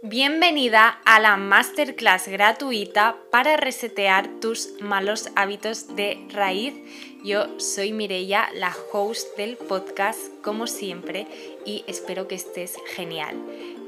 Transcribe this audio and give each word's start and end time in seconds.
Bienvenida 0.00 1.00
a 1.04 1.18
la 1.18 1.36
masterclass 1.36 2.28
gratuita 2.28 3.16
para 3.32 3.56
resetear 3.56 4.28
tus 4.40 4.80
malos 4.80 5.28
hábitos 5.34 5.96
de 5.96 6.24
raíz. 6.30 6.74
Yo 7.24 7.58
soy 7.58 7.92
Mireia, 7.92 8.48
la 8.54 8.72
host 8.92 9.36
del 9.36 9.56
podcast, 9.56 10.20
como 10.40 10.68
siempre, 10.68 11.26
y 11.66 11.82
espero 11.88 12.28
que 12.28 12.36
estés 12.36 12.76
genial. 12.94 13.34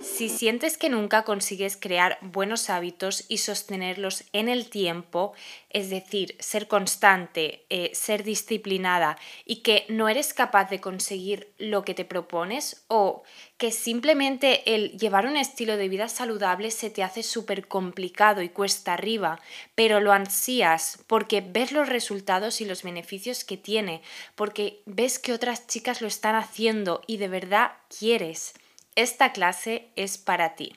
Si 0.03 0.31
sientes 0.31 0.79
que 0.79 0.89
nunca 0.89 1.25
consigues 1.25 1.77
crear 1.77 2.17
buenos 2.23 2.71
hábitos 2.71 3.27
y 3.29 3.37
sostenerlos 3.37 4.25
en 4.33 4.49
el 4.49 4.71
tiempo, 4.71 5.35
es 5.69 5.91
decir, 5.91 6.37
ser 6.39 6.69
constante, 6.69 7.67
eh, 7.69 7.91
ser 7.93 8.25
disciplinada 8.25 9.19
y 9.45 9.57
que 9.57 9.85
no 9.91 10.09
eres 10.09 10.33
capaz 10.33 10.71
de 10.71 10.81
conseguir 10.81 11.53
lo 11.59 11.85
que 11.85 11.93
te 11.93 12.07
propones 12.07 12.83
o 12.89 13.25
que 13.59 13.73
simplemente 13.73 14.75
el 14.75 14.97
llevar 14.99 15.27
un 15.27 15.37
estilo 15.37 15.77
de 15.77 15.91
vida 15.91 16.09
saludable 16.09 16.71
se 16.71 16.89
te 16.89 17.03
hace 17.03 17.23
súper 17.23 17.69
complicado 17.69 18.41
y 18.41 18.49
cuesta 18.49 18.95
arriba, 18.95 19.39
pero 19.75 20.01
lo 20.01 20.13
ansías 20.13 21.05
porque 21.09 21.43
ves 21.43 21.73
los 21.73 21.91
resultados 21.91 22.63
y 22.63 22.65
los 22.65 22.83
beneficios 22.83 23.45
que 23.45 23.59
tiene, 23.59 24.01
porque 24.35 24.81
ves 24.87 25.19
que 25.19 25.35
otras 25.35 25.67
chicas 25.67 26.01
lo 26.01 26.09
están 26.09 26.37
haciendo 26.37 27.03
y 27.07 27.19
de 27.19 27.29
verdad 27.29 27.73
quieres 27.99 28.55
esta 29.03 29.33
clase 29.33 29.91
es 29.97 30.19
para 30.19 30.55
ti. 30.55 30.77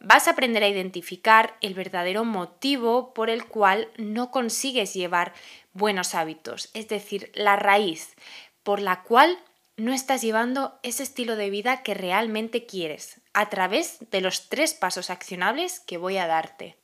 Vas 0.00 0.26
a 0.26 0.32
aprender 0.32 0.64
a 0.64 0.68
identificar 0.68 1.56
el 1.60 1.74
verdadero 1.74 2.24
motivo 2.24 3.14
por 3.14 3.30
el 3.30 3.46
cual 3.46 3.88
no 3.96 4.30
consigues 4.30 4.94
llevar 4.94 5.32
buenos 5.72 6.14
hábitos, 6.14 6.70
es 6.74 6.88
decir, 6.88 7.30
la 7.34 7.56
raíz 7.56 8.14
por 8.62 8.80
la 8.80 9.02
cual 9.02 9.38
no 9.76 9.92
estás 9.92 10.22
llevando 10.22 10.78
ese 10.82 11.02
estilo 11.02 11.36
de 11.36 11.50
vida 11.50 11.82
que 11.82 11.94
realmente 11.94 12.66
quieres, 12.66 13.20
a 13.32 13.48
través 13.48 13.98
de 14.10 14.20
los 14.20 14.48
tres 14.48 14.74
pasos 14.74 15.10
accionables 15.10 15.80
que 15.80 15.96
voy 15.96 16.18
a 16.18 16.26
darte. 16.26 16.76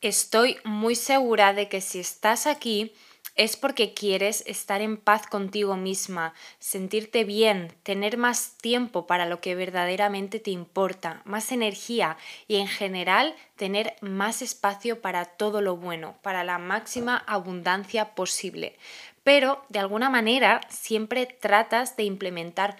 Estoy 0.00 0.58
muy 0.64 0.96
segura 0.96 1.54
de 1.54 1.68
que 1.68 1.80
si 1.80 2.00
estás 2.00 2.46
aquí 2.46 2.92
es 3.34 3.56
porque 3.56 3.94
quieres 3.94 4.44
estar 4.46 4.80
en 4.80 4.96
paz 4.96 5.26
contigo 5.26 5.76
misma, 5.76 6.34
sentirte 6.58 7.24
bien, 7.24 7.72
tener 7.82 8.16
más 8.16 8.56
tiempo 8.58 9.06
para 9.06 9.26
lo 9.26 9.40
que 9.40 9.54
verdaderamente 9.54 10.38
te 10.38 10.50
importa, 10.50 11.22
más 11.24 11.50
energía 11.50 12.16
y 12.46 12.56
en 12.56 12.68
general 12.68 13.34
tener 13.56 13.96
más 14.00 14.42
espacio 14.42 15.00
para 15.00 15.24
todo 15.24 15.60
lo 15.60 15.76
bueno, 15.76 16.16
para 16.22 16.44
la 16.44 16.58
máxima 16.58 17.16
abundancia 17.26 18.14
posible. 18.14 18.76
Pero 19.24 19.64
de 19.68 19.80
alguna 19.80 20.10
manera 20.10 20.60
siempre 20.68 21.26
tratas 21.26 21.96
de 21.96 22.04
implementar 22.04 22.76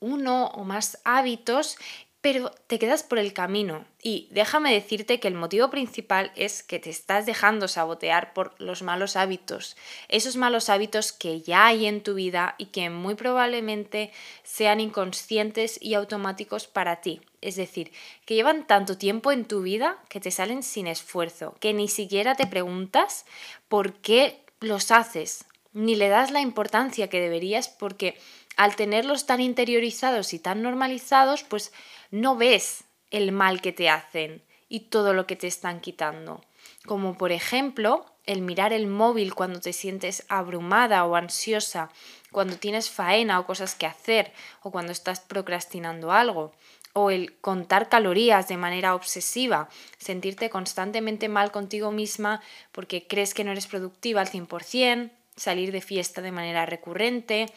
uno 0.00 0.48
o 0.48 0.64
más 0.64 1.00
hábitos 1.04 1.78
pero 2.24 2.50
te 2.68 2.78
quedas 2.78 3.02
por 3.02 3.18
el 3.18 3.34
camino. 3.34 3.84
Y 4.02 4.28
déjame 4.30 4.72
decirte 4.72 5.20
que 5.20 5.28
el 5.28 5.34
motivo 5.34 5.68
principal 5.68 6.32
es 6.36 6.62
que 6.62 6.78
te 6.78 6.88
estás 6.88 7.26
dejando 7.26 7.68
sabotear 7.68 8.32
por 8.32 8.58
los 8.58 8.80
malos 8.80 9.16
hábitos, 9.16 9.76
esos 10.08 10.36
malos 10.36 10.70
hábitos 10.70 11.12
que 11.12 11.42
ya 11.42 11.66
hay 11.66 11.84
en 11.84 12.02
tu 12.02 12.14
vida 12.14 12.54
y 12.56 12.66
que 12.68 12.88
muy 12.88 13.14
probablemente 13.14 14.10
sean 14.42 14.80
inconscientes 14.80 15.78
y 15.82 15.92
automáticos 15.92 16.66
para 16.66 17.02
ti. 17.02 17.20
Es 17.42 17.56
decir, 17.56 17.92
que 18.24 18.36
llevan 18.36 18.66
tanto 18.66 18.96
tiempo 18.96 19.30
en 19.30 19.44
tu 19.44 19.60
vida 19.60 19.98
que 20.08 20.18
te 20.18 20.30
salen 20.30 20.62
sin 20.62 20.86
esfuerzo, 20.86 21.54
que 21.60 21.74
ni 21.74 21.88
siquiera 21.88 22.36
te 22.36 22.46
preguntas 22.46 23.26
por 23.68 23.92
qué 23.92 24.40
los 24.60 24.92
haces, 24.92 25.44
ni 25.74 25.94
le 25.94 26.08
das 26.08 26.30
la 26.30 26.40
importancia 26.40 27.10
que 27.10 27.20
deberías 27.20 27.68
porque 27.68 28.16
al 28.56 28.76
tenerlos 28.76 29.26
tan 29.26 29.40
interiorizados 29.40 30.32
y 30.32 30.38
tan 30.38 30.62
normalizados, 30.62 31.42
pues 31.42 31.72
no 32.14 32.36
ves 32.36 32.84
el 33.10 33.32
mal 33.32 33.60
que 33.60 33.72
te 33.72 33.90
hacen 33.90 34.40
y 34.68 34.80
todo 34.80 35.14
lo 35.14 35.26
que 35.26 35.34
te 35.34 35.48
están 35.48 35.80
quitando. 35.80 36.44
Como 36.86 37.18
por 37.18 37.32
ejemplo 37.32 38.06
el 38.24 38.40
mirar 38.40 38.72
el 38.72 38.86
móvil 38.86 39.34
cuando 39.34 39.60
te 39.60 39.72
sientes 39.72 40.24
abrumada 40.28 41.04
o 41.06 41.16
ansiosa, 41.16 41.90
cuando 42.30 42.56
tienes 42.56 42.88
faena 42.88 43.40
o 43.40 43.46
cosas 43.46 43.74
que 43.74 43.86
hacer, 43.86 44.32
o 44.62 44.70
cuando 44.70 44.92
estás 44.92 45.18
procrastinando 45.18 46.12
algo, 46.12 46.52
o 46.92 47.10
el 47.10 47.36
contar 47.40 47.88
calorías 47.88 48.46
de 48.46 48.58
manera 48.58 48.94
obsesiva, 48.94 49.68
sentirte 49.98 50.50
constantemente 50.50 51.28
mal 51.28 51.50
contigo 51.50 51.90
misma 51.90 52.40
porque 52.70 53.08
crees 53.08 53.34
que 53.34 53.42
no 53.42 53.50
eres 53.50 53.66
productiva 53.66 54.20
al 54.20 54.30
100%, 54.30 55.10
salir 55.34 55.72
de 55.72 55.80
fiesta 55.80 56.22
de 56.22 56.30
manera 56.30 56.64
recurrente 56.64 57.52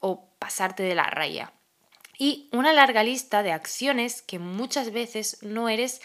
o 0.00 0.24
pasarte 0.40 0.82
de 0.82 0.96
la 0.96 1.04
raya 1.04 1.52
y 2.20 2.50
una 2.52 2.74
larga 2.74 3.02
lista 3.02 3.42
de 3.42 3.50
acciones 3.50 4.20
que 4.20 4.38
muchas 4.38 4.92
veces 4.92 5.38
no 5.40 5.70
eres 5.70 6.02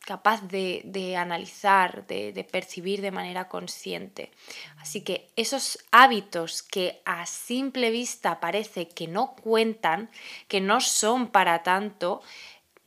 capaz 0.00 0.42
de, 0.42 1.16
analizar, 1.16 2.06
de, 2.06 2.34
de, 2.34 2.44
percibir 2.44 3.00
de 3.00 3.10
manera 3.10 3.48
consciente. 3.48 4.30
Así 4.76 5.00
que 5.00 5.30
esos 5.36 5.78
hábitos 5.90 6.62
que 6.62 7.00
a 7.06 7.24
simple 7.24 7.90
vista 7.90 8.40
parece 8.40 8.88
que 8.88 9.08
no 9.08 9.34
cuentan, 9.36 10.10
que 10.48 10.60
no 10.60 10.82
son 10.82 11.28
para 11.28 11.62
tanto, 11.62 12.20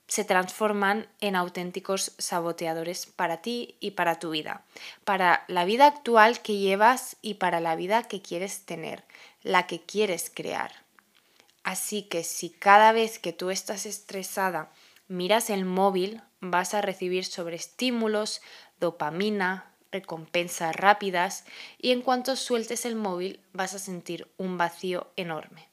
se 0.07 0.23
transforman 0.23 1.07
en 1.19 1.35
auténticos 1.35 2.13
saboteadores 2.19 3.07
para 3.07 3.41
ti 3.41 3.75
y 3.79 3.91
para 3.91 4.19
tu 4.19 4.29
vida, 4.29 4.63
para 5.03 5.45
la 5.47 5.65
vida 5.65 5.87
actual 5.87 6.43
que 6.43 6.57
llevas 6.57 7.17
y 7.23 7.33
para 7.33 7.59
la 7.59 7.75
vida 7.75 8.03
que 8.03 8.21
quieres 8.21 8.65
tener, 8.65 9.03
la 9.41 9.65
que 9.65 9.81
quieres 9.81 10.31
crear. 10.31 10.86
Así 11.67 12.03
que 12.03 12.23
si 12.23 12.49
cada 12.49 12.93
vez 12.93 13.19
que 13.19 13.33
tú 13.33 13.49
estás 13.49 13.85
estresada 13.85 14.71
miras 15.09 15.49
el 15.49 15.65
móvil, 15.65 16.21
vas 16.39 16.73
a 16.73 16.81
recibir 16.81 17.25
sobreestímulos, 17.25 18.41
dopamina, 18.79 19.75
recompensas 19.91 20.73
rápidas 20.73 21.43
y 21.77 21.91
en 21.91 22.03
cuanto 22.03 22.37
sueltes 22.37 22.85
el 22.85 22.95
móvil 22.95 23.41
vas 23.51 23.73
a 23.73 23.79
sentir 23.79 24.31
un 24.37 24.57
vacío 24.57 25.11
enorme. 25.17 25.67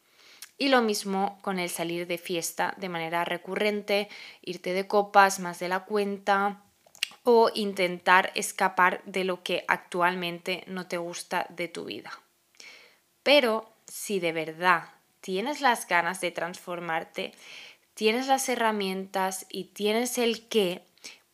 Y 0.58 0.66
lo 0.66 0.82
mismo 0.82 1.38
con 1.42 1.60
el 1.60 1.70
salir 1.70 2.08
de 2.08 2.18
fiesta 2.18 2.74
de 2.76 2.88
manera 2.88 3.24
recurrente, 3.24 4.08
irte 4.42 4.72
de 4.72 4.88
copas 4.88 5.38
más 5.38 5.60
de 5.60 5.68
la 5.68 5.84
cuenta 5.84 6.64
o 7.22 7.52
intentar 7.54 8.32
escapar 8.34 9.00
de 9.04 9.22
lo 9.22 9.44
que 9.44 9.64
actualmente 9.68 10.64
no 10.66 10.88
te 10.88 10.96
gusta 10.96 11.46
de 11.50 11.68
tu 11.68 11.84
vida. 11.84 12.10
Pero 13.22 13.70
si 13.86 14.18
de 14.18 14.32
verdad 14.32 14.94
tienes 15.24 15.62
las 15.62 15.88
ganas 15.88 16.20
de 16.20 16.30
transformarte, 16.32 17.32
tienes 17.94 18.26
las 18.26 18.46
herramientas 18.50 19.46
y 19.48 19.64
tienes 19.64 20.18
el 20.18 20.46
qué, 20.48 20.84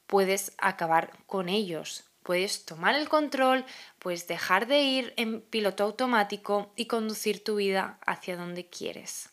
puedes 0.07 0.53
acabar 0.59 1.11
con 1.27 1.49
ellos. 1.49 2.05
Puedes 2.23 2.65
tomar 2.65 2.95
el 2.95 3.09
control, 3.09 3.65
puedes 3.99 4.29
dejar 4.29 4.69
de 4.69 4.83
ir 4.83 5.13
en 5.17 5.41
piloto 5.41 5.83
automático 5.83 6.71
y 6.77 6.87
conducir 6.87 7.43
tu 7.43 7.57
vida 7.57 7.99
hacia 8.07 8.37
donde 8.37 8.65
quieres. 8.67 9.31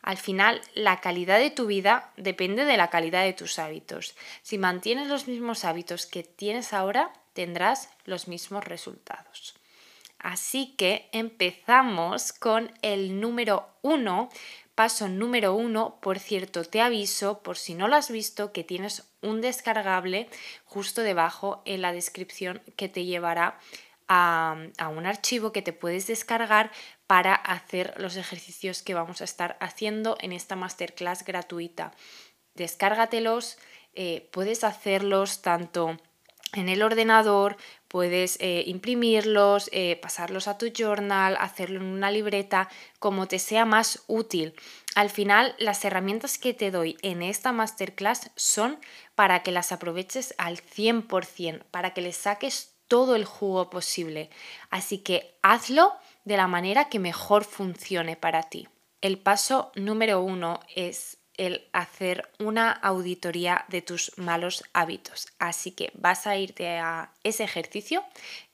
Al 0.00 0.16
final, 0.16 0.62
la 0.72 1.02
calidad 1.02 1.38
de 1.38 1.50
tu 1.50 1.66
vida 1.66 2.10
depende 2.16 2.64
de 2.64 2.78
la 2.78 2.88
calidad 2.88 3.24
de 3.24 3.34
tus 3.34 3.58
hábitos. 3.58 4.16
Si 4.40 4.56
mantienes 4.56 5.08
los 5.08 5.28
mismos 5.28 5.66
hábitos 5.66 6.06
que 6.06 6.22
tienes 6.22 6.72
ahora, 6.72 7.12
tendrás 7.34 7.90
los 8.06 8.28
mismos 8.28 8.64
resultados. 8.64 9.59
Así 10.20 10.74
que 10.76 11.08
empezamos 11.12 12.34
con 12.34 12.72
el 12.82 13.20
número 13.20 13.70
uno. 13.80 14.28
Paso 14.74 15.08
número 15.08 15.54
uno, 15.54 15.98
por 16.00 16.18
cierto, 16.18 16.64
te 16.64 16.82
aviso, 16.82 17.42
por 17.42 17.56
si 17.56 17.74
no 17.74 17.88
lo 17.88 17.96
has 17.96 18.10
visto, 18.10 18.52
que 18.52 18.62
tienes 18.62 19.10
un 19.22 19.40
descargable 19.40 20.28
justo 20.64 21.02
debajo 21.02 21.62
en 21.64 21.82
la 21.82 21.92
descripción 21.92 22.62
que 22.76 22.88
te 22.88 23.04
llevará 23.04 23.58
a, 24.08 24.56
a, 24.78 24.88
un 24.88 25.06
archivo 25.06 25.52
que 25.52 25.62
te 25.62 25.72
puedes 25.72 26.06
descargar 26.06 26.70
para 27.06 27.34
hacer 27.34 27.94
los 27.96 28.16
ejercicios 28.16 28.82
que 28.82 28.94
vamos 28.94 29.22
a 29.22 29.24
estar 29.24 29.56
haciendo 29.60 30.16
en 30.20 30.32
esta 30.32 30.54
masterclass 30.54 31.24
gratuita. 31.24 31.92
Descárgatelos, 32.54 33.58
eh, 33.94 34.28
puedes 34.32 34.64
hacerlos 34.64 35.40
tanto 35.42 35.96
en 36.52 36.68
el 36.68 36.82
ordenador, 36.82 37.56
puedes 37.90 38.36
eh, 38.40 38.62
imprimirlos, 38.66 39.68
eh, 39.72 39.98
pasarlos 40.00 40.46
a 40.46 40.56
tu 40.58 40.70
journal, 40.72 41.36
hacerlo 41.40 41.80
en 41.80 41.86
una 41.86 42.12
libreta, 42.12 42.68
como 43.00 43.26
te 43.26 43.40
sea 43.40 43.64
más 43.64 44.04
útil. 44.06 44.54
Al 44.94 45.10
final, 45.10 45.56
las 45.58 45.84
herramientas 45.84 46.38
que 46.38 46.54
te 46.54 46.70
doy 46.70 46.96
en 47.02 47.20
esta 47.20 47.50
masterclass 47.50 48.30
son 48.36 48.78
para 49.16 49.42
que 49.42 49.50
las 49.50 49.72
aproveches 49.72 50.36
al 50.38 50.58
100%, 50.58 51.64
para 51.72 51.92
que 51.92 52.00
les 52.00 52.16
saques 52.16 52.76
todo 52.86 53.16
el 53.16 53.24
jugo 53.24 53.70
posible. 53.70 54.30
Así 54.70 54.98
que 54.98 55.36
hazlo 55.42 55.92
de 56.24 56.36
la 56.36 56.46
manera 56.46 56.88
que 56.88 57.00
mejor 57.00 57.42
funcione 57.42 58.14
para 58.14 58.44
ti. 58.44 58.68
El 59.00 59.18
paso 59.18 59.72
número 59.74 60.22
uno 60.22 60.60
es 60.76 61.19
el 61.40 61.66
hacer 61.72 62.28
una 62.38 62.70
auditoría 62.70 63.64
de 63.68 63.80
tus 63.80 64.12
malos 64.18 64.62
hábitos. 64.74 65.28
Así 65.38 65.70
que 65.70 65.90
vas 65.94 66.26
a 66.26 66.36
irte 66.36 66.76
a 66.76 67.12
ese 67.24 67.44
ejercicio 67.44 68.04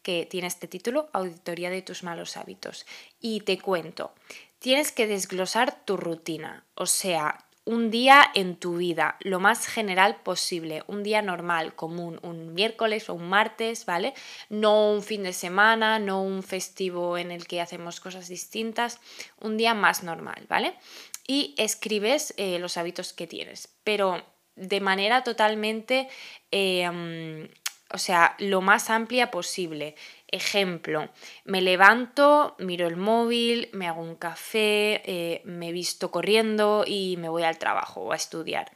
que 0.04 0.24
tiene 0.24 0.46
este 0.46 0.68
título, 0.68 1.08
Auditoría 1.12 1.68
de 1.68 1.82
tus 1.82 2.04
malos 2.04 2.36
hábitos. 2.36 2.86
Y 3.20 3.40
te 3.40 3.58
cuento, 3.58 4.12
tienes 4.60 4.92
que 4.92 5.08
desglosar 5.08 5.84
tu 5.84 5.96
rutina, 5.96 6.62
o 6.76 6.86
sea, 6.86 7.44
un 7.64 7.90
día 7.90 8.24
en 8.34 8.54
tu 8.54 8.76
vida, 8.76 9.16
lo 9.18 9.40
más 9.40 9.66
general 9.66 10.20
posible, 10.22 10.84
un 10.86 11.02
día 11.02 11.20
normal, 11.20 11.74
común, 11.74 12.20
un 12.22 12.54
miércoles 12.54 13.10
o 13.10 13.14
un 13.14 13.28
martes, 13.28 13.84
¿vale? 13.86 14.14
No 14.48 14.92
un 14.92 15.02
fin 15.02 15.24
de 15.24 15.32
semana, 15.32 15.98
no 15.98 16.22
un 16.22 16.44
festivo 16.44 17.18
en 17.18 17.32
el 17.32 17.48
que 17.48 17.60
hacemos 17.60 17.98
cosas 17.98 18.28
distintas, 18.28 19.00
un 19.40 19.56
día 19.56 19.74
más 19.74 20.04
normal, 20.04 20.46
¿vale? 20.48 20.76
Y 21.26 21.54
escribes 21.58 22.34
eh, 22.36 22.58
los 22.58 22.76
hábitos 22.76 23.12
que 23.12 23.26
tienes, 23.26 23.68
pero 23.84 24.22
de 24.54 24.80
manera 24.80 25.24
totalmente, 25.24 26.08
eh, 26.50 27.50
o 27.92 27.98
sea, 27.98 28.36
lo 28.38 28.60
más 28.60 28.90
amplia 28.90 29.30
posible. 29.30 29.96
Ejemplo, 30.28 31.08
me 31.44 31.60
levanto, 31.62 32.56
miro 32.58 32.86
el 32.86 32.96
móvil, 32.96 33.68
me 33.72 33.86
hago 33.86 34.02
un 34.02 34.16
café, 34.16 35.02
eh, 35.04 35.42
me 35.44 35.72
visto 35.72 36.10
corriendo 36.10 36.84
y 36.86 37.16
me 37.18 37.28
voy 37.28 37.42
al 37.42 37.58
trabajo 37.58 38.02
o 38.02 38.12
a 38.12 38.16
estudiar. 38.16 38.70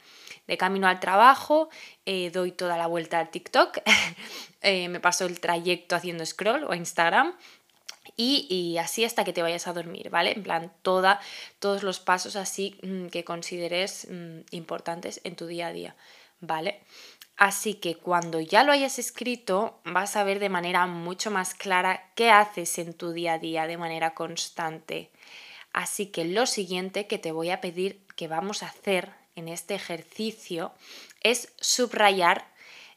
De 0.47 0.57
camino 0.57 0.87
al 0.87 0.99
trabajo, 0.99 1.69
doy 2.33 2.51
toda 2.51 2.77
la 2.77 2.87
vuelta 2.87 3.19
al 3.19 3.29
TikTok, 3.29 3.77
me 4.63 4.99
paso 4.99 5.25
el 5.25 5.39
trayecto 5.39 5.95
haciendo 5.95 6.25
scroll 6.25 6.65
o 6.65 6.73
Instagram 6.73 7.35
y, 8.15 8.77
así 8.77 9.05
hasta 9.05 9.23
que 9.23 9.33
te 9.33 9.41
vayas 9.41 9.67
a 9.67 9.73
dormir, 9.73 10.09
¿vale? 10.09 10.31
En 10.31 10.43
plan, 10.43 10.71
toda, 10.81 11.19
todos 11.59 11.83
los 11.83 11.99
pasos 11.99 12.35
así 12.35 12.77
mm, 12.83 13.07
que 13.07 13.23
consideres 13.23 14.07
mm, 14.09 14.41
importantes 14.51 15.21
en 15.23 15.35
tu 15.35 15.47
día 15.47 15.67
a 15.67 15.73
día, 15.73 15.95
¿vale? 16.39 16.81
Así 17.37 17.73
que 17.73 17.95
cuando 17.95 18.39
ya 18.39 18.63
lo 18.63 18.71
hayas 18.71 18.99
escrito, 18.99 19.79
vas 19.83 20.15
a 20.15 20.23
ver 20.23 20.39
de 20.39 20.49
manera 20.49 20.85
mucho 20.85 21.31
más 21.31 21.55
clara 21.55 22.11
qué 22.15 22.29
haces 22.29 22.77
en 22.77 22.93
tu 22.93 23.13
día 23.13 23.33
a 23.33 23.39
día 23.39 23.65
de 23.65 23.77
manera 23.77 24.13
constante. 24.13 25.09
Así 25.73 26.07
que 26.07 26.25
lo 26.25 26.45
siguiente 26.45 27.07
que 27.07 27.17
te 27.17 27.31
voy 27.31 27.49
a 27.49 27.61
pedir 27.61 28.05
que 28.15 28.27
vamos 28.27 28.61
a 28.61 28.67
hacer 28.67 29.13
en 29.35 29.47
este 29.47 29.73
ejercicio 29.73 30.73
es 31.21 31.53
subrayar 31.59 32.45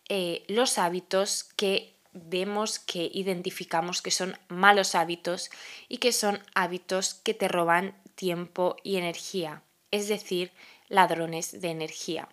eh, 0.09 0.45
los 0.49 0.77
hábitos 0.77 1.45
que 1.57 1.94
vemos, 2.15 2.79
que 2.79 3.11
identificamos 3.13 4.01
que 4.01 4.11
son 4.11 4.39
malos 4.49 4.95
hábitos 4.95 5.51
y 5.89 5.99
que 5.99 6.13
son 6.13 6.41
hábitos 6.55 7.15
que 7.15 7.35
te 7.35 7.49
roban 7.49 7.95
tiempo 8.15 8.77
y 8.83 8.97
energía, 8.97 9.63
es 9.91 10.09
decir, 10.09 10.53
ladrones 10.89 11.61
de 11.61 11.69
energía. 11.69 12.29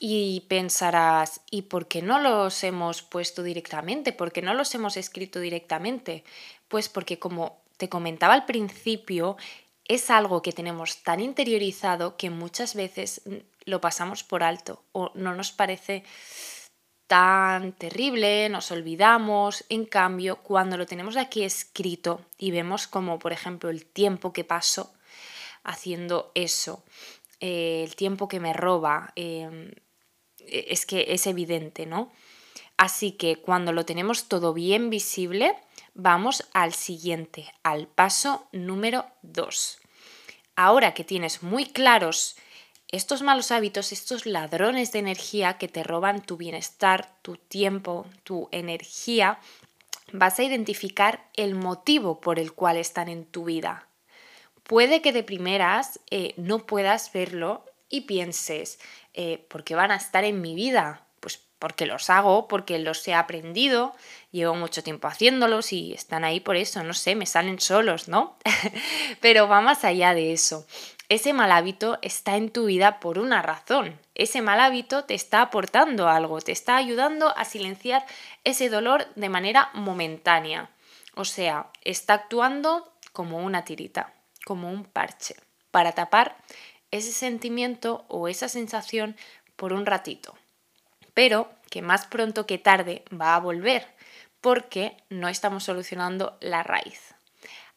Y 0.00 0.44
pensarás, 0.48 1.40
¿y 1.50 1.62
por 1.62 1.86
qué 1.86 2.02
no 2.02 2.18
los 2.18 2.64
hemos 2.64 3.02
puesto 3.02 3.42
directamente? 3.42 4.12
¿Por 4.12 4.32
qué 4.32 4.42
no 4.42 4.54
los 4.54 4.74
hemos 4.74 4.96
escrito 4.96 5.40
directamente? 5.40 6.24
Pues 6.68 6.88
porque 6.88 7.18
como 7.18 7.60
te 7.76 7.88
comentaba 7.88 8.34
al 8.34 8.44
principio, 8.44 9.36
es 9.86 10.10
algo 10.10 10.42
que 10.42 10.52
tenemos 10.52 11.02
tan 11.02 11.20
interiorizado 11.20 12.16
que 12.16 12.30
muchas 12.30 12.74
veces 12.74 13.22
lo 13.64 13.80
pasamos 13.80 14.24
por 14.24 14.42
alto 14.42 14.82
o 14.92 15.10
no 15.14 15.34
nos 15.34 15.52
parece 15.52 16.04
tan 17.06 17.72
terrible, 17.72 18.48
nos 18.48 18.70
olvidamos. 18.70 19.64
En 19.68 19.84
cambio, 19.84 20.36
cuando 20.36 20.76
lo 20.76 20.86
tenemos 20.86 21.16
aquí 21.16 21.44
escrito 21.44 22.20
y 22.38 22.50
vemos 22.50 22.86
como, 22.86 23.18
por 23.18 23.32
ejemplo, 23.32 23.70
el 23.70 23.84
tiempo 23.84 24.32
que 24.32 24.44
paso 24.44 24.92
haciendo 25.62 26.30
eso, 26.34 26.84
eh, 27.40 27.82
el 27.84 27.96
tiempo 27.96 28.28
que 28.28 28.40
me 28.40 28.52
roba, 28.52 29.12
em, 29.16 29.70
e, 30.38 30.66
es 30.70 30.86
que 30.86 31.06
es 31.08 31.26
evidente, 31.26 31.86
¿no? 31.86 32.12
Así 32.76 33.12
que 33.12 33.36
cuando 33.36 33.72
lo 33.72 33.84
tenemos 33.84 34.28
todo 34.28 34.52
bien 34.52 34.90
visible, 34.90 35.56
vamos 35.94 36.44
al 36.52 36.74
siguiente, 36.74 37.52
al 37.62 37.86
paso 37.86 38.48
número 38.52 39.06
2. 39.22 39.78
Ahora 40.56 40.94
que 40.94 41.04
tienes 41.04 41.42
muy 41.42 41.66
claros 41.66 42.36
estos 42.94 43.22
malos 43.22 43.50
hábitos, 43.50 43.92
estos 43.92 44.26
ladrones 44.26 44.92
de 44.92 45.00
energía 45.00 45.58
que 45.58 45.68
te 45.68 45.82
roban 45.82 46.22
tu 46.22 46.36
bienestar, 46.36 47.10
tu 47.22 47.36
tiempo, 47.36 48.06
tu 48.22 48.48
energía, 48.52 49.38
vas 50.12 50.38
a 50.38 50.44
identificar 50.44 51.24
el 51.34 51.54
motivo 51.54 52.20
por 52.20 52.38
el 52.38 52.52
cual 52.52 52.76
están 52.76 53.08
en 53.08 53.24
tu 53.24 53.44
vida. 53.44 53.88
Puede 54.62 55.02
que 55.02 55.12
de 55.12 55.22
primeras 55.22 56.00
eh, 56.10 56.34
no 56.36 56.66
puedas 56.66 57.12
verlo 57.12 57.64
y 57.90 58.02
pienses, 58.02 58.78
eh, 59.12 59.44
¿por 59.48 59.64
qué 59.64 59.74
van 59.74 59.90
a 59.90 59.96
estar 59.96 60.24
en 60.24 60.40
mi 60.40 60.54
vida? 60.54 61.04
Pues 61.20 61.40
porque 61.58 61.86
los 61.86 62.10
hago, 62.10 62.48
porque 62.48 62.78
los 62.78 63.06
he 63.06 63.14
aprendido, 63.14 63.94
llevo 64.30 64.54
mucho 64.54 64.82
tiempo 64.82 65.08
haciéndolos 65.08 65.72
y 65.72 65.92
están 65.92 66.24
ahí 66.24 66.40
por 66.40 66.56
eso, 66.56 66.82
no 66.82 66.94
sé, 66.94 67.14
me 67.14 67.26
salen 67.26 67.60
solos, 67.60 68.08
¿no? 68.08 68.36
Pero 69.20 69.48
va 69.48 69.60
más 69.60 69.84
allá 69.84 70.14
de 70.14 70.32
eso. 70.32 70.66
Ese 71.08 71.34
mal 71.34 71.52
hábito 71.52 71.98
está 72.00 72.36
en 72.36 72.50
tu 72.50 72.66
vida 72.66 72.98
por 72.98 73.18
una 73.18 73.42
razón. 73.42 74.00
Ese 74.14 74.40
mal 74.40 74.58
hábito 74.60 75.04
te 75.04 75.14
está 75.14 75.42
aportando 75.42 76.08
algo, 76.08 76.40
te 76.40 76.52
está 76.52 76.76
ayudando 76.76 77.36
a 77.36 77.44
silenciar 77.44 78.06
ese 78.42 78.70
dolor 78.70 79.06
de 79.14 79.28
manera 79.28 79.70
momentánea. 79.74 80.70
O 81.14 81.26
sea, 81.26 81.68
está 81.82 82.14
actuando 82.14 82.90
como 83.12 83.38
una 83.38 83.64
tirita, 83.64 84.14
como 84.46 84.70
un 84.70 84.84
parche, 84.84 85.36
para 85.70 85.92
tapar 85.92 86.36
ese 86.90 87.12
sentimiento 87.12 88.04
o 88.08 88.28
esa 88.28 88.48
sensación 88.48 89.16
por 89.56 89.72
un 89.72 89.84
ratito, 89.84 90.34
pero 91.12 91.50
que 91.70 91.82
más 91.82 92.06
pronto 92.06 92.46
que 92.46 92.58
tarde 92.58 93.04
va 93.12 93.34
a 93.34 93.40
volver 93.40 93.86
porque 94.40 94.96
no 95.10 95.28
estamos 95.28 95.64
solucionando 95.64 96.36
la 96.40 96.62
raíz. 96.62 97.14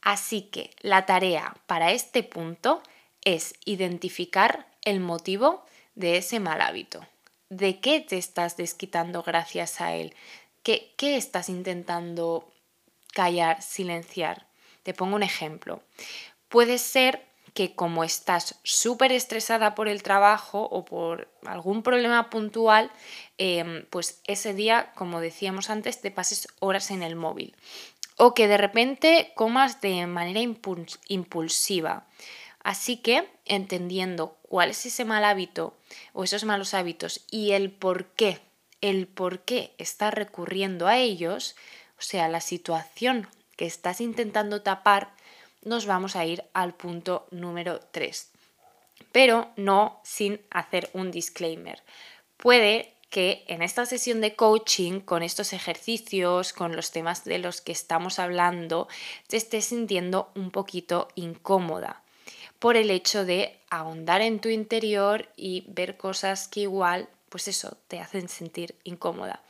Así 0.01 0.43
que 0.43 0.71
la 0.81 1.05
tarea 1.05 1.55
para 1.65 1.91
este 1.91 2.23
punto 2.23 2.81
es 3.27 3.55
identificar 3.65 4.67
el 4.83 5.01
motivo 5.01 5.65
de 5.95 6.15
ese 6.15 6.39
mal 6.39 6.61
hábito. 6.61 7.05
¿De 7.49 7.81
qué 7.81 7.99
te 7.99 8.17
estás 8.17 8.55
desquitando 8.55 9.21
gracias 9.21 9.81
a 9.81 9.93
él? 9.95 10.15
¿Qué, 10.63 10.93
qué 10.95 11.17
estás 11.17 11.49
intentando 11.49 12.49
callar, 13.13 13.61
silenciar? 13.61 14.47
Te 14.83 14.93
pongo 14.93 15.17
un 15.17 15.23
ejemplo. 15.23 15.81
Puede 16.47 16.77
ser 16.77 17.21
que 17.53 17.75
como 17.75 18.05
estás 18.05 18.55
súper 18.63 19.11
estresada 19.11 19.75
por 19.75 19.89
el 19.89 20.03
trabajo 20.03 20.61
o 20.61 20.85
por 20.85 21.27
algún 21.45 21.83
problema 21.83 22.29
puntual, 22.29 22.91
em, 23.37 23.85
pues 23.89 24.21
ese 24.25 24.53
día, 24.53 24.93
como 24.95 25.19
decíamos 25.19 25.69
antes, 25.69 25.99
te 25.99 26.11
pases 26.11 26.47
horas 26.59 26.91
en 26.91 27.03
el 27.03 27.17
móvil. 27.17 27.57
O 28.15 28.33
que 28.33 28.47
de 28.47 28.57
repente 28.57 29.33
comas 29.35 29.81
de 29.81 30.07
manera 30.07 30.39
impulsiva. 30.39 32.07
Así 32.67 32.97
que, 32.97 33.25
entendiendo 33.45 34.35
cuál 34.41 34.71
es 34.71 34.85
ese 34.85 35.05
mal 35.05 35.23
hábito 35.23 35.77
o 36.11 36.25
esos 36.25 36.43
malos 36.43 36.73
hábitos 36.73 37.23
y 37.31 37.53
el 37.53 37.71
por 37.71 38.07
qué, 38.07 38.41
el 38.81 39.07
por 39.07 39.39
qué 39.39 39.73
estás 39.77 40.13
recurriendo 40.13 40.85
a 40.85 40.97
ellos, 40.97 41.55
o 41.97 42.01
sea, 42.01 42.27
la 42.27 42.41
situación 42.41 43.29
que 43.55 43.65
estás 43.65 44.01
intentando 44.01 44.63
tapar, 44.63 45.13
nos 45.63 45.85
vamos 45.85 46.17
a 46.17 46.25
ir 46.25 46.43
al 46.51 46.73
punto 46.73 47.25
número 47.31 47.79
3. 47.91 48.31
Pero 49.13 49.49
no 49.55 50.01
sin 50.03 50.41
hacer 50.49 50.89
un 50.91 51.09
disclaimer. 51.09 51.81
Puede 52.35 52.95
que 53.09 53.45
en 53.47 53.61
esta 53.61 53.85
sesión 53.85 54.19
de 54.19 54.35
coaching, 54.35 54.99
con 54.99 55.23
estos 55.23 55.53
ejercicios, 55.53 56.51
con 56.51 56.75
los 56.75 56.91
temas 56.91 57.23
de 57.23 57.39
los 57.39 57.61
que 57.61 57.71
estamos 57.71 58.19
hablando, 58.19 58.89
te 59.27 59.37
estés 59.37 59.63
sintiendo 59.63 60.33
un 60.35 60.51
poquito 60.51 61.07
incómoda 61.15 62.03
por 62.59 62.75
el 62.75 62.91
hecho 62.91 63.25
de 63.25 63.57
ahondar 63.69 64.21
en 64.21 64.39
tu 64.39 64.49
interior 64.49 65.29
y 65.35 65.65
ver 65.67 65.97
cosas 65.97 66.47
que 66.47 66.61
igual, 66.61 67.09
pues 67.29 67.47
eso, 67.47 67.77
te 67.87 67.99
hacen 67.99 68.29
sentir 68.29 68.75
incómoda. 68.83 69.41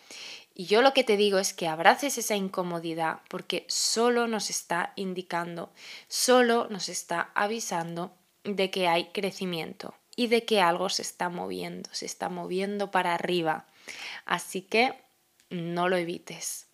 Y 0.54 0.66
yo 0.66 0.82
lo 0.82 0.94
que 0.94 1.04
te 1.04 1.18
digo 1.18 1.38
es 1.38 1.54
que 1.54 1.68
abraces 1.68 2.18
esa 2.18 2.36
incomodidad 2.36 3.20
porque 3.30 3.66
solo 3.68 4.28
nos 4.28 4.50
está 4.50 4.92
indicando, 4.96 5.72
solo 6.08 6.68
nos 6.70 6.90
está 6.90 7.30
avisando 7.36 8.12
de 8.44 8.72
que 8.72 8.88
hay 8.88 9.06
crecimiento 9.10 9.94
y 10.16 10.28
de 10.28 10.46
que 10.46 10.60
algo 10.60 10.90
se 10.90 11.04
está 11.04 11.30
moviendo, 11.30 11.90
se 11.94 12.08
está 12.08 12.30
moviendo 12.30 12.90
para 12.90 13.14
arriba. 13.14 13.68
Así 14.26 14.64
que 14.64 14.96
no 15.50 15.90
lo 15.90 15.96
evites. 15.96 16.67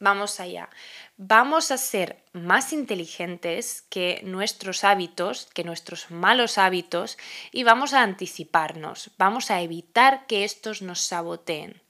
Vamos 0.00 0.40
allá. 0.40 0.70
Vamos 1.18 1.70
a 1.70 1.76
ser 1.76 2.24
más 2.32 2.72
inteligentes 2.72 3.82
que 3.90 4.22
nuestros 4.24 4.82
hábitos, 4.82 5.46
que 5.52 5.62
nuestros 5.62 6.10
malos 6.10 6.56
hábitos, 6.56 7.18
y 7.52 7.64
vamos 7.64 7.92
a 7.92 8.02
anticiparnos. 8.02 9.10
Vamos 9.18 9.50
a 9.50 9.60
evitar 9.60 10.26
que 10.26 10.44
estos 10.44 10.80
nos 10.80 11.02
saboteen. 11.02 11.82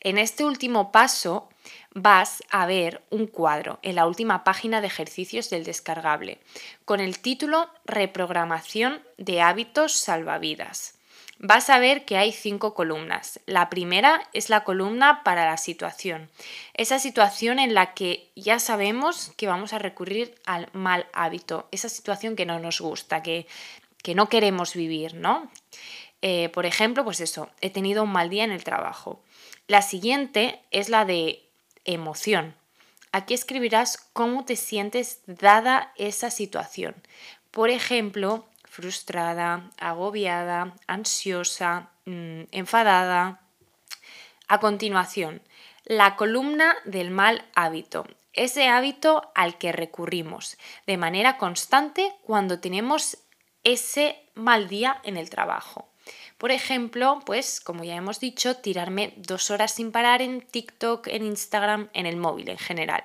En 0.00 0.16
este 0.16 0.44
último 0.44 0.92
paso 0.92 1.50
vas 1.92 2.42
a 2.50 2.64
ver 2.64 3.02
un 3.10 3.26
cuadro 3.26 3.80
en 3.82 3.96
la 3.96 4.06
última 4.06 4.44
página 4.44 4.80
de 4.80 4.86
ejercicios 4.86 5.50
del 5.50 5.64
descargable 5.64 6.40
con 6.86 7.00
el 7.00 7.18
título 7.18 7.68
Reprogramación 7.84 9.02
de 9.18 9.42
hábitos 9.42 9.92
salvavidas. 9.92 10.97
Vas 11.40 11.70
a 11.70 11.78
ver 11.78 12.04
que 12.04 12.16
hay 12.16 12.32
cinco 12.32 12.74
columnas. 12.74 13.38
La 13.46 13.70
primera 13.70 14.28
es 14.32 14.50
la 14.50 14.64
columna 14.64 15.22
para 15.22 15.46
la 15.46 15.56
situación. 15.56 16.28
Esa 16.74 16.98
situación 16.98 17.60
en 17.60 17.74
la 17.74 17.94
que 17.94 18.28
ya 18.34 18.58
sabemos 18.58 19.32
que 19.36 19.46
vamos 19.46 19.72
a 19.72 19.78
recurrir 19.78 20.34
al 20.46 20.68
mal 20.72 21.06
hábito. 21.12 21.68
Esa 21.70 21.88
situación 21.88 22.34
que 22.34 22.44
no 22.44 22.58
nos 22.58 22.80
gusta, 22.80 23.22
que, 23.22 23.46
que 24.02 24.16
no 24.16 24.28
queremos 24.28 24.74
vivir, 24.74 25.14
¿no? 25.14 25.48
Eh, 26.22 26.48
por 26.48 26.66
ejemplo, 26.66 27.04
pues 27.04 27.20
eso, 27.20 27.48
he 27.60 27.70
tenido 27.70 28.02
un 28.02 28.10
mal 28.10 28.30
día 28.30 28.42
en 28.42 28.50
el 28.50 28.64
trabajo. 28.64 29.22
La 29.68 29.82
siguiente 29.82 30.60
es 30.72 30.88
la 30.88 31.04
de 31.04 31.44
emoción. 31.84 32.56
Aquí 33.12 33.34
escribirás 33.34 33.96
cómo 34.12 34.44
te 34.44 34.56
sientes 34.56 35.20
dada 35.26 35.92
esa 35.96 36.30
situación. 36.30 36.96
Por 37.50 37.70
ejemplo, 37.70 38.46
frustrada, 38.78 39.72
agobiada, 39.76 40.72
ansiosa, 40.86 41.90
mm, 42.04 42.42
enfadada. 42.52 43.40
A 44.46 44.60
continuación, 44.60 45.42
la 45.84 46.14
columna 46.14 46.76
del 46.84 47.10
mal 47.10 47.44
hábito. 47.56 48.06
Ese 48.32 48.68
hábito 48.68 49.32
al 49.34 49.58
que 49.58 49.72
recurrimos 49.72 50.58
de 50.86 50.96
manera 50.96 51.38
constante 51.38 52.14
cuando 52.22 52.60
tenemos 52.60 53.18
ese 53.64 54.22
mal 54.34 54.68
día 54.68 55.00
en 55.02 55.16
el 55.16 55.28
trabajo. 55.28 55.88
Por 56.38 56.52
ejemplo, 56.52 57.20
pues 57.26 57.60
como 57.60 57.82
ya 57.82 57.96
hemos 57.96 58.20
dicho, 58.20 58.54
tirarme 58.56 59.12
dos 59.16 59.50
horas 59.50 59.72
sin 59.72 59.90
parar 59.90 60.22
en 60.22 60.40
TikTok, 60.40 61.08
en 61.08 61.24
Instagram, 61.24 61.90
en 61.92 62.06
el 62.06 62.16
móvil 62.16 62.48
en 62.48 62.58
general, 62.58 63.02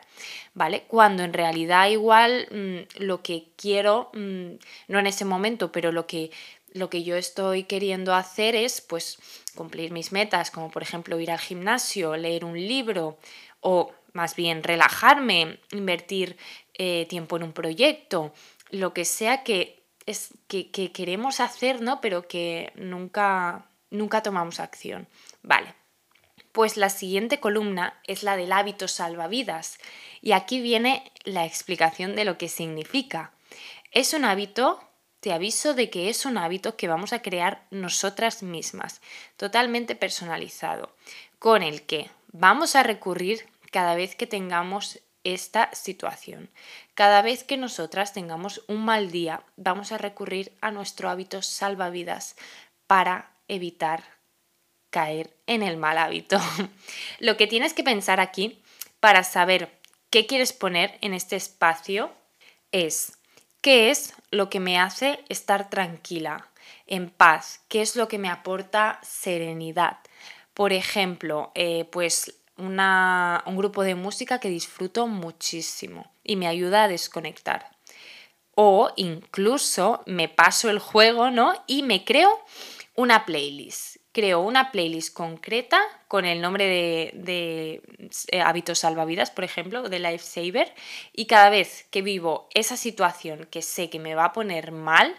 ¿vale? 0.53 0.83
Cuando 0.87 1.23
en 1.23 1.33
realidad 1.33 1.89
igual 1.89 2.47
mm, 2.51 3.03
lo 3.03 3.23
que 3.23 3.47
quiero, 3.57 4.11
mm, 4.13 4.51
no 4.87 4.99
en 4.99 5.07
ese 5.07 5.25
momento, 5.25 5.71
pero 5.71 5.91
lo 5.91 6.05
que, 6.05 6.29
lo 6.73 6.91
que 6.91 7.03
yo 7.03 7.15
estoy 7.15 7.63
queriendo 7.63 8.13
hacer 8.13 8.55
es 8.55 8.81
pues 8.81 9.17
cumplir 9.55 9.91
mis 9.91 10.11
metas, 10.11 10.51
como 10.51 10.69
por 10.69 10.83
ejemplo 10.83 11.19
ir 11.19 11.31
al 11.31 11.39
gimnasio, 11.39 12.15
leer 12.15 12.45
un 12.45 12.55
libro 12.55 13.17
o 13.61 13.91
más 14.13 14.35
bien 14.35 14.61
relajarme, 14.61 15.59
invertir 15.71 16.37
eh, 16.75 17.07
tiempo 17.09 17.37
en 17.37 17.43
un 17.43 17.53
proyecto, 17.53 18.31
lo 18.69 18.93
que 18.93 19.05
sea 19.05 19.43
que 19.43 19.82
es 20.05 20.33
que, 20.47 20.69
queremos 20.91 21.39
hacer, 21.39 21.81
¿no? 21.81 22.01
Pero 22.01 22.27
que 22.27 22.71
nunca, 22.75 23.65
nunca 23.89 24.21
tomamos 24.23 24.59
acción. 24.59 25.07
Vale. 25.41 25.73
Pues 26.51 26.77
la 26.77 26.89
siguiente 26.89 27.39
columna 27.39 27.99
es 28.05 28.23
la 28.23 28.37
del 28.37 28.51
hábito 28.51 28.87
salvavidas. 28.87 29.79
Y 30.21 30.33
aquí 30.33 30.61
viene 30.61 31.11
la 31.23 31.45
explicación 31.45 32.15
de 32.15 32.25
lo 32.25 32.37
que 32.37 32.47
significa. 32.47 33.31
Es 33.91 34.13
un 34.13 34.25
hábito, 34.25 34.79
te 35.19 35.33
aviso 35.33 35.73
de 35.73 35.89
que 35.89 36.09
es 36.09 36.25
un 36.25 36.37
hábito 36.37 36.75
que 36.75 36.87
vamos 36.87 37.13
a 37.13 37.21
crear 37.21 37.65
nosotras 37.71 38.43
mismas, 38.43 39.01
totalmente 39.37 39.95
personalizado, 39.95 40.95
con 41.39 41.63
el 41.63 41.83
que 41.83 42.09
vamos 42.31 42.75
a 42.75 42.83
recurrir 42.83 43.47
cada 43.71 43.95
vez 43.95 44.15
que 44.15 44.27
tengamos 44.27 44.99
esta 45.23 45.69
situación. 45.73 46.49
Cada 46.95 47.21
vez 47.21 47.43
que 47.43 47.57
nosotras 47.57 48.13
tengamos 48.13 48.63
un 48.67 48.83
mal 48.85 49.11
día, 49.11 49.43
vamos 49.55 49.91
a 49.91 49.97
recurrir 49.97 50.51
a 50.61 50.71
nuestro 50.71 51.09
hábito 51.09 51.41
salvavidas 51.41 52.35
para 52.87 53.31
evitar 53.47 54.03
caer 54.89 55.35
en 55.47 55.63
el 55.63 55.77
mal 55.77 55.97
hábito. 55.97 56.39
Lo 57.19 57.35
que 57.37 57.47
tienes 57.47 57.73
que 57.73 57.83
pensar 57.83 58.19
aquí 58.19 58.61
para 58.99 59.23
saber 59.23 59.79
qué 60.09 60.27
quieres 60.27 60.53
poner 60.53 60.97
en 61.01 61.13
este 61.13 61.35
espacio 61.35 62.11
es 62.71 63.17
qué 63.61 63.89
es 63.89 64.13
lo 64.29 64.49
que 64.49 64.59
me 64.59 64.77
hace 64.77 65.23
estar 65.29 65.69
tranquila, 65.69 66.49
en 66.85 67.09
paz, 67.09 67.61
qué 67.69 67.81
es 67.81 67.95
lo 67.95 68.07
que 68.07 68.17
me 68.17 68.29
aporta 68.29 68.99
serenidad. 69.03 69.99
Por 70.53 70.73
ejemplo, 70.73 71.51
eh, 71.55 71.85
pues 71.91 72.35
un 72.67 73.57
grupo 73.57 73.83
de 73.83 73.95
música 73.95 74.39
que 74.39 74.49
disfruto 74.49 75.07
muchísimo 75.07 76.11
y 76.23 76.35
me 76.35 76.47
ayuda 76.47 76.83
a 76.83 76.87
desconectar. 76.87 77.71
O 78.55 78.91
incluso 78.95 80.03
me 80.05 80.29
paso 80.29 80.69
el 80.69 80.79
juego, 80.79 81.31
¿no? 81.31 81.53
Y 81.67 81.83
me 81.83 82.05
creo 82.05 82.43
una 82.95 83.25
playlist. 83.25 83.97
Creo 84.11 84.41
una 84.41 84.71
playlist 84.71 85.13
concreta 85.13 85.81
con 86.07 86.25
el 86.25 86.39
nombre 86.39 86.65
de, 86.65 87.11
de 87.15 87.81
eh, 88.27 88.41
hábitos 88.41 88.79
salvavidas, 88.79 89.31
por 89.31 89.43
ejemplo, 89.43 89.89
de 89.89 89.99
Lifesaver. 89.99 90.71
Y 91.13 91.25
cada 91.25 91.49
vez 91.49 91.87
que 91.89 92.03
vivo 92.03 92.47
esa 92.53 92.77
situación 92.77 93.47
que 93.49 93.63
sé 93.63 93.89
que 93.89 93.99
me 93.99 94.13
va 94.13 94.25
a 94.25 94.33
poner 94.33 94.71
mal, 94.71 95.15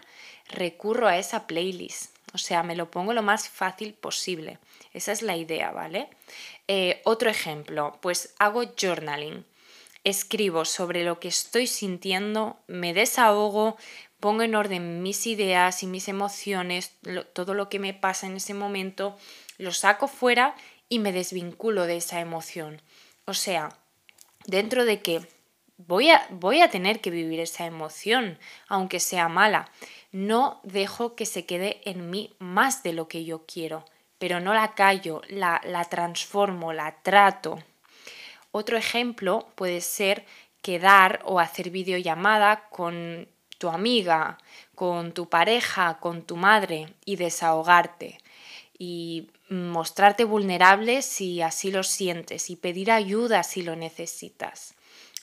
recurro 0.49 1.07
a 1.07 1.17
esa 1.17 1.45
playlist. 1.45 2.15
O 2.33 2.37
sea, 2.37 2.63
me 2.63 2.75
lo 2.75 2.89
pongo 2.89 3.13
lo 3.13 3.21
más 3.21 3.49
fácil 3.49 3.93
posible. 3.93 4.59
Esa 4.95 5.11
es 5.11 5.21
la 5.21 5.35
idea, 5.35 5.71
¿vale? 5.71 6.07
Eh, 6.69 7.01
otro 7.03 7.29
ejemplo, 7.29 7.99
pues 8.01 8.33
hago 8.39 8.63
journaling. 8.79 9.45
Escribo 10.05 10.63
sobre 10.63 11.03
lo 11.03 11.19
que 11.19 11.27
estoy 11.27 11.67
sintiendo, 11.67 12.57
me 12.67 12.93
desahogo, 12.93 13.75
pongo 14.21 14.43
en 14.43 14.55
orden 14.55 15.03
mis 15.03 15.27
ideas 15.27 15.83
y 15.83 15.87
mis 15.87 16.07
emociones, 16.07 16.93
todo 17.33 17.53
lo 17.53 17.67
que 17.67 17.77
me 17.77 17.93
pasa 17.93 18.27
en 18.27 18.37
ese 18.37 18.53
momento, 18.53 19.17
lo 19.57 19.73
saco 19.73 20.07
fuera 20.07 20.55
y 20.87 20.99
me 20.99 21.11
desvinculo 21.11 21.87
de 21.87 21.97
esa 21.97 22.21
emoción. 22.21 22.81
O 23.25 23.33
sea, 23.33 23.77
dentro 24.45 24.85
de 24.85 25.01
que 25.01 25.27
voy 25.75 26.09
a, 26.09 26.25
voy 26.29 26.61
a 26.61 26.69
tener 26.69 27.01
que 27.01 27.11
vivir 27.11 27.41
esa 27.41 27.65
emoción, 27.65 28.39
aunque 28.69 29.01
sea 29.01 29.27
mala, 29.27 29.69
no 30.13 30.61
dejo 30.63 31.15
que 31.15 31.25
se 31.25 31.45
quede 31.45 31.81
en 31.83 32.09
mí 32.09 32.33
más 32.39 32.81
de 32.81 32.93
lo 32.93 33.09
que 33.09 33.25
yo 33.25 33.43
quiero 33.45 33.83
pero 34.17 34.39
no 34.39 34.53
la 34.53 34.73
callo, 34.73 35.21
la, 35.29 35.61
la 35.65 35.85
transformo, 35.85 36.73
la 36.73 36.95
trato. 37.01 37.59
Otro 38.51 38.77
ejemplo 38.77 39.47
puede 39.55 39.81
ser 39.81 40.25
quedar 40.61 41.21
o 41.25 41.39
hacer 41.39 41.69
videollamada 41.69 42.69
con 42.69 43.27
tu 43.57 43.69
amiga, 43.69 44.37
con 44.73 45.13
tu 45.13 45.29
pareja, 45.29 45.97
con 45.99 46.23
tu 46.23 46.35
madre 46.35 46.93
y 47.05 47.15
desahogarte 47.15 48.17
y 48.77 49.29
mostrarte 49.49 50.23
vulnerable 50.23 51.01
si 51.01 51.41
así 51.41 51.71
lo 51.71 51.83
sientes 51.83 52.49
y 52.49 52.55
pedir 52.55 52.91
ayuda 52.91 53.43
si 53.43 53.61
lo 53.61 53.75
necesitas. 53.75 54.75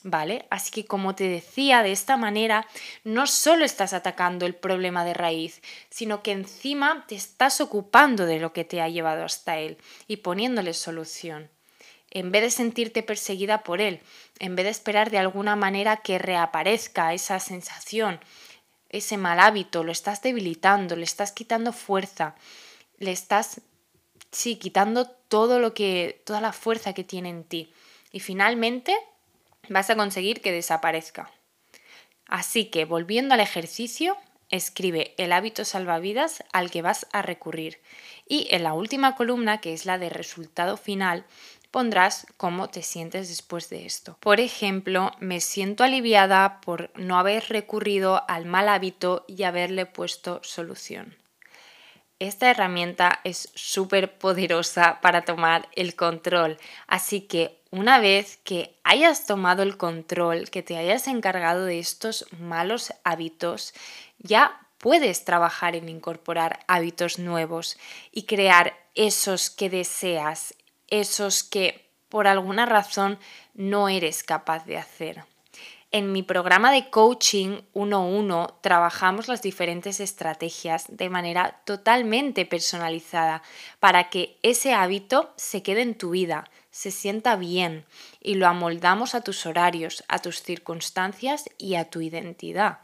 ¿Vale? 0.03 0.45
Así 0.49 0.71
que 0.71 0.85
como 0.85 1.15
te 1.15 1.27
decía, 1.27 1.81
de 1.81 1.91
esta 1.91 2.17
manera 2.17 2.67
no 3.03 3.25
solo 3.25 3.65
estás 3.65 3.93
atacando 3.93 4.45
el 4.45 4.53
problema 4.53 5.05
de 5.05 5.13
raíz, 5.13 5.61
sino 5.89 6.21
que 6.21 6.31
encima 6.31 7.05
te 7.07 7.15
estás 7.15 7.61
ocupando 7.61 8.25
de 8.25 8.39
lo 8.39 8.53
que 8.53 8.65
te 8.65 8.81
ha 8.81 8.89
llevado 8.89 9.23
hasta 9.23 9.57
él 9.57 9.77
y 10.07 10.17
poniéndole 10.17 10.73
solución. 10.73 11.49
En 12.11 12.31
vez 12.31 12.43
de 12.43 12.51
sentirte 12.51 13.01
perseguida 13.01 13.63
por 13.63 13.81
él, 13.81 14.01
en 14.39 14.55
vez 14.55 14.65
de 14.65 14.71
esperar 14.71 15.09
de 15.09 15.17
alguna 15.17 15.55
manera 15.55 15.97
que 15.97 16.19
reaparezca 16.19 17.13
esa 17.13 17.39
sensación, 17.39 18.19
ese 18.89 19.17
mal 19.17 19.39
hábito, 19.39 19.83
lo 19.83 19.91
estás 19.91 20.21
debilitando, 20.21 20.95
le 20.95 21.03
estás 21.03 21.31
quitando 21.31 21.73
fuerza, 21.73 22.35
le 22.99 23.11
estás 23.11 23.61
sí, 24.31 24.57
quitando 24.57 25.07
todo 25.07 25.59
lo 25.59 25.73
que 25.73 26.21
toda 26.25 26.41
la 26.41 26.53
fuerza 26.53 26.93
que 26.93 27.03
tiene 27.03 27.29
en 27.29 27.43
ti. 27.43 27.73
Y 28.11 28.19
finalmente 28.19 28.95
vas 29.69 29.89
a 29.89 29.95
conseguir 29.95 30.41
que 30.41 30.51
desaparezca. 30.51 31.31
Así 32.27 32.65
que, 32.65 32.85
volviendo 32.85 33.33
al 33.33 33.39
ejercicio, 33.39 34.17
escribe 34.49 35.13
el 35.17 35.31
hábito 35.33 35.65
salvavidas 35.65 36.43
al 36.51 36.71
que 36.71 36.81
vas 36.81 37.07
a 37.11 37.21
recurrir. 37.21 37.79
Y 38.27 38.47
en 38.51 38.63
la 38.63 38.73
última 38.73 39.15
columna, 39.15 39.61
que 39.61 39.73
es 39.73 39.85
la 39.85 39.97
de 39.97 40.09
resultado 40.09 40.77
final, 40.77 41.25
pondrás 41.71 42.27
cómo 42.37 42.69
te 42.69 42.83
sientes 42.83 43.29
después 43.29 43.69
de 43.69 43.85
esto. 43.85 44.17
Por 44.19 44.39
ejemplo, 44.39 45.11
me 45.19 45.41
siento 45.41 45.83
aliviada 45.83 46.61
por 46.61 46.91
no 46.95 47.17
haber 47.17 47.45
recurrido 47.49 48.23
al 48.29 48.45
mal 48.45 48.69
hábito 48.69 49.25
y 49.27 49.43
haberle 49.43 49.87
puesto 49.87 50.39
solución. 50.43 51.15
Esta 52.23 52.49
herramienta 52.49 53.19
es 53.25 53.51
súper 53.53 54.17
poderosa 54.17 55.01
para 55.01 55.23
tomar 55.23 55.67
el 55.75 55.93
control, 55.93 56.57
así 56.87 57.19
que 57.19 57.59
una 57.69 57.99
vez 57.99 58.37
que 58.45 58.79
hayas 58.85 59.25
tomado 59.25 59.61
el 59.61 59.75
control, 59.75 60.49
que 60.49 60.63
te 60.63 60.77
hayas 60.77 61.07
encargado 61.07 61.65
de 61.65 61.79
estos 61.79 62.25
malos 62.39 62.93
hábitos, 63.03 63.73
ya 64.19 64.57
puedes 64.77 65.25
trabajar 65.25 65.75
en 65.75 65.89
incorporar 65.89 66.59
hábitos 66.69 67.19
nuevos 67.19 67.77
y 68.13 68.23
crear 68.23 68.73
esos 68.95 69.49
que 69.49 69.69
deseas, 69.69 70.55
esos 70.87 71.43
que 71.43 71.89
por 72.07 72.27
alguna 72.27 72.65
razón 72.65 73.19
no 73.53 73.89
eres 73.89 74.23
capaz 74.23 74.65
de 74.65 74.77
hacer. 74.77 75.32
En 75.95 76.11
mi 76.11 76.23
programa 76.23 76.71
de 76.71 76.89
coaching 76.89 77.61
1-1 77.75 78.55
trabajamos 78.61 79.27
las 79.27 79.43
diferentes 79.43 79.99
estrategias 79.99 80.85
de 80.89 81.07
manera 81.07 81.61
totalmente 81.65 82.47
personalizada 82.47 83.43
para 83.79 84.09
que 84.09 84.39
ese 84.41 84.73
hábito 84.73 85.31
se 85.35 85.61
quede 85.61 85.83
en 85.83 85.95
tu 85.95 86.09
vida, 86.09 86.49
se 86.71 86.89
sienta 86.89 87.35
bien 87.35 87.85
y 88.19 88.33
lo 88.33 88.47
amoldamos 88.47 89.13
a 89.13 89.21
tus 89.21 89.45
horarios, 89.45 90.03
a 90.07 90.17
tus 90.17 90.41
circunstancias 90.41 91.45
y 91.59 91.75
a 91.75 91.91
tu 91.91 92.01
identidad, 92.01 92.79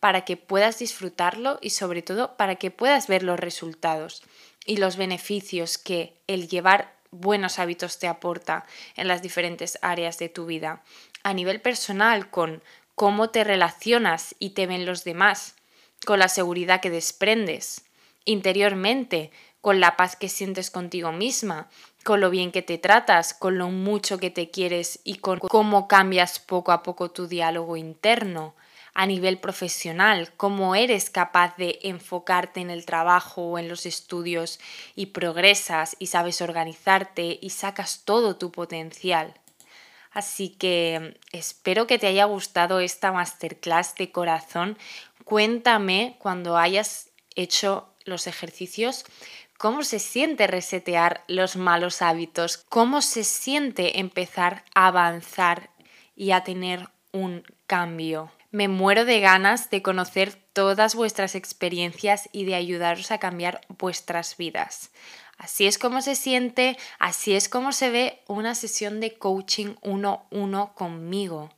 para 0.00 0.24
que 0.24 0.36
puedas 0.36 0.80
disfrutarlo 0.80 1.60
y 1.62 1.70
sobre 1.70 2.02
todo 2.02 2.36
para 2.36 2.56
que 2.56 2.72
puedas 2.72 3.06
ver 3.06 3.22
los 3.22 3.38
resultados 3.38 4.24
y 4.66 4.78
los 4.78 4.96
beneficios 4.96 5.78
que 5.78 6.16
el 6.26 6.48
llevar 6.48 6.97
buenos 7.10 7.58
hábitos 7.58 7.98
te 7.98 8.06
aporta 8.06 8.64
en 8.96 9.08
las 9.08 9.22
diferentes 9.22 9.78
áreas 9.82 10.18
de 10.18 10.28
tu 10.28 10.46
vida, 10.46 10.82
a 11.22 11.34
nivel 11.34 11.60
personal 11.60 12.30
con 12.30 12.62
cómo 12.94 13.30
te 13.30 13.44
relacionas 13.44 14.34
y 14.38 14.50
te 14.50 14.66
ven 14.66 14.86
los 14.86 15.04
demás, 15.04 15.54
con 16.04 16.18
la 16.18 16.28
seguridad 16.28 16.80
que 16.80 16.90
desprendes. 16.90 17.84
Interiormente, 18.24 19.30
con 19.60 19.80
la 19.80 19.96
paz 19.96 20.16
que 20.16 20.28
sientes 20.28 20.70
contigo 20.70 21.12
misma, 21.12 21.68
con 22.04 22.20
lo 22.20 22.30
bien 22.30 22.52
que 22.52 22.62
te 22.62 22.78
tratas, 22.78 23.34
con 23.34 23.58
lo 23.58 23.68
mucho 23.68 24.18
que 24.18 24.30
te 24.30 24.50
quieres 24.50 25.00
y 25.04 25.16
con 25.16 25.38
cómo 25.38 25.88
cambias 25.88 26.38
poco 26.38 26.72
a 26.72 26.82
poco 26.82 27.10
tu 27.10 27.26
diálogo 27.26 27.76
interno 27.76 28.54
a 28.98 29.06
nivel 29.06 29.38
profesional, 29.38 30.32
cómo 30.36 30.74
eres 30.74 31.08
capaz 31.08 31.56
de 31.56 31.78
enfocarte 31.84 32.58
en 32.58 32.68
el 32.68 32.84
trabajo 32.84 33.42
o 33.42 33.56
en 33.60 33.68
los 33.68 33.86
estudios 33.86 34.58
y 34.96 35.06
progresas 35.06 35.94
y 36.00 36.08
sabes 36.08 36.42
organizarte 36.42 37.38
y 37.40 37.50
sacas 37.50 38.02
todo 38.04 38.34
tu 38.34 38.50
potencial. 38.50 39.34
Así 40.10 40.48
que 40.48 41.16
espero 41.30 41.86
que 41.86 42.00
te 42.00 42.08
haya 42.08 42.24
gustado 42.24 42.80
esta 42.80 43.12
masterclass 43.12 43.94
de 43.94 44.10
corazón. 44.10 44.76
Cuéntame 45.22 46.16
cuando 46.18 46.56
hayas 46.56 47.10
hecho 47.36 47.86
los 48.04 48.26
ejercicios 48.26 49.04
cómo 49.58 49.84
se 49.84 50.00
siente 50.00 50.48
resetear 50.48 51.22
los 51.28 51.54
malos 51.54 52.02
hábitos, 52.02 52.56
cómo 52.56 53.00
se 53.00 53.22
siente 53.22 54.00
empezar 54.00 54.64
a 54.74 54.88
avanzar 54.88 55.70
y 56.16 56.32
a 56.32 56.42
tener 56.42 56.88
un 57.12 57.44
cambio. 57.68 58.32
Me 58.50 58.66
muero 58.66 59.04
de 59.04 59.20
ganas 59.20 59.68
de 59.68 59.82
conocer 59.82 60.34
todas 60.54 60.94
vuestras 60.94 61.34
experiencias 61.34 62.30
y 62.32 62.46
de 62.46 62.54
ayudaros 62.54 63.10
a 63.10 63.18
cambiar 63.18 63.60
vuestras 63.78 64.38
vidas. 64.38 64.90
Así 65.36 65.66
es 65.66 65.78
como 65.78 66.00
se 66.00 66.14
siente, 66.14 66.78
así 66.98 67.34
es 67.34 67.50
como 67.50 67.72
se 67.72 67.90
ve 67.90 68.22
una 68.26 68.54
sesión 68.54 69.00
de 69.00 69.18
coaching 69.18 69.74
1-1 69.82 70.72
conmigo. 70.72 71.50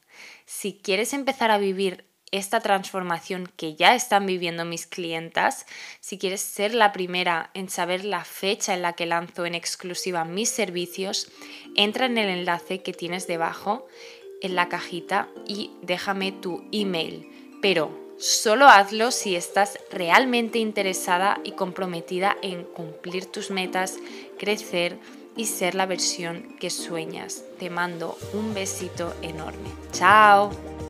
Si 0.47 0.75
quieres 0.83 1.13
empezar 1.13 1.53
a 1.53 1.59
vivir 1.59 2.11
esta 2.33 2.61
transformación 2.61 3.51
que 3.57 3.75
ya 3.75 3.95
están 3.95 4.27
viviendo 4.27 4.65
mis 4.65 4.87
clientas, 4.87 5.67
si 6.01 6.19
quieres 6.19 6.41
ser 6.41 6.75
la 6.75 6.93
primera 6.93 7.51
en 7.55 7.69
saber 7.69 8.05
la 8.05 8.25
fecha 8.25 8.75
en 8.75 8.83
la 8.83 8.95
que 8.95 9.07
lanzo 9.07 9.47
en 9.47 9.55
exclusiva 9.55 10.25
mis 10.25 10.51
servicios, 10.51 11.31
entra 11.77 12.07
en 12.07 12.19
el 12.19 12.29
enlace 12.29 12.83
que 12.83 12.93
tienes 12.93 13.27
debajo 13.27 13.87
en 14.41 14.55
la 14.55 14.69
cajita 14.69 15.29
y 15.47 15.71
déjame 15.83 16.33
tu 16.33 16.65
email. 16.73 17.29
Pero 17.63 17.91
solo 18.19 18.67
hazlo 18.67 19.11
si 19.11 19.37
estás 19.37 19.79
realmente 19.91 20.59
interesada 20.59 21.41
y 21.45 21.53
comprometida 21.53 22.37
en 22.43 22.65
cumplir 22.65 23.27
tus 23.27 23.51
metas, 23.51 23.99
crecer 24.39 24.99
y 25.37 25.47
ser 25.47 25.75
la 25.75 25.87
versión 25.87 26.57
que 26.59 26.71
sueñas. 26.71 27.45
Te 27.59 27.71
mando 27.71 28.17
un 28.33 28.55
besito 28.55 29.15
enorme. 29.23 29.71
¡Chao! 29.93 30.71